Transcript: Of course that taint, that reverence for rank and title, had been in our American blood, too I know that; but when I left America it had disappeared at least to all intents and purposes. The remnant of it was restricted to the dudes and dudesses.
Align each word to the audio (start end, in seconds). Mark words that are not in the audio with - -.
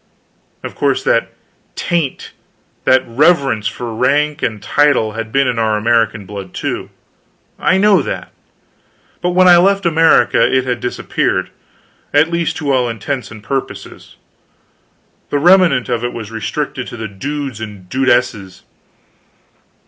Of 0.63 0.73
course 0.73 1.03
that 1.03 1.31
taint, 1.75 2.31
that 2.85 3.03
reverence 3.07 3.67
for 3.67 3.93
rank 3.93 4.41
and 4.41 4.59
title, 4.59 5.11
had 5.11 5.31
been 5.31 5.47
in 5.47 5.59
our 5.59 5.77
American 5.77 6.25
blood, 6.25 6.55
too 6.55 6.89
I 7.59 7.77
know 7.77 8.01
that; 8.01 8.31
but 9.21 9.33
when 9.35 9.47
I 9.47 9.57
left 9.57 9.85
America 9.85 10.41
it 10.41 10.65
had 10.65 10.79
disappeared 10.79 11.51
at 12.15 12.31
least 12.31 12.57
to 12.57 12.73
all 12.73 12.89
intents 12.89 13.29
and 13.29 13.43
purposes. 13.43 14.15
The 15.29 15.37
remnant 15.37 15.87
of 15.87 16.03
it 16.03 16.13
was 16.13 16.31
restricted 16.31 16.87
to 16.87 16.97
the 16.97 17.07
dudes 17.07 17.61
and 17.61 17.87
dudesses. 17.87 18.63